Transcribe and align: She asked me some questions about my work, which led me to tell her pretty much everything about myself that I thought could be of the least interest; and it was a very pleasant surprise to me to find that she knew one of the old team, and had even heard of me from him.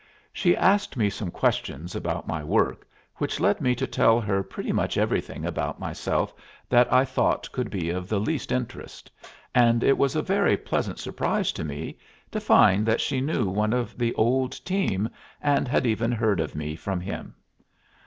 She 0.33 0.57
asked 0.57 0.97
me 0.97 1.11
some 1.11 1.29
questions 1.29 1.95
about 1.95 2.27
my 2.27 2.43
work, 2.43 2.87
which 3.17 3.39
led 3.39 3.61
me 3.61 3.75
to 3.75 3.85
tell 3.85 4.19
her 4.19 4.41
pretty 4.41 4.71
much 4.71 4.97
everything 4.97 5.45
about 5.45 5.79
myself 5.79 6.33
that 6.69 6.91
I 6.91 7.05
thought 7.05 7.51
could 7.51 7.69
be 7.69 7.91
of 7.91 8.09
the 8.09 8.19
least 8.19 8.51
interest; 8.51 9.11
and 9.53 9.83
it 9.83 9.99
was 9.99 10.15
a 10.15 10.23
very 10.23 10.57
pleasant 10.57 10.97
surprise 10.97 11.51
to 11.51 11.63
me 11.63 11.99
to 12.31 12.39
find 12.39 12.83
that 12.87 12.99
she 12.99 13.21
knew 13.21 13.47
one 13.47 13.73
of 13.73 13.95
the 13.95 14.15
old 14.15 14.53
team, 14.65 15.07
and 15.39 15.67
had 15.67 15.85
even 15.85 16.11
heard 16.11 16.39
of 16.39 16.55
me 16.55 16.75
from 16.75 16.99
him. 16.99 17.35